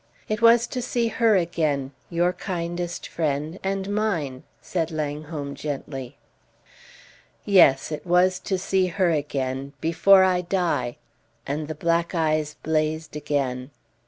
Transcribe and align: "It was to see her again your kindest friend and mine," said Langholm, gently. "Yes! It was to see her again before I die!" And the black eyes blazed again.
"It 0.27 0.41
was 0.41 0.65
to 0.65 0.81
see 0.81 1.09
her 1.09 1.35
again 1.35 1.91
your 2.09 2.33
kindest 2.33 3.05
friend 3.07 3.59
and 3.63 3.87
mine," 3.93 4.41
said 4.59 4.89
Langholm, 4.89 5.53
gently. 5.53 6.17
"Yes! 7.45 7.91
It 7.91 8.03
was 8.03 8.39
to 8.39 8.57
see 8.57 8.87
her 8.87 9.11
again 9.11 9.73
before 9.79 10.23
I 10.23 10.41
die!" 10.41 10.97
And 11.45 11.67
the 11.67 11.75
black 11.75 12.15
eyes 12.15 12.55
blazed 12.63 13.15
again. 13.15 13.69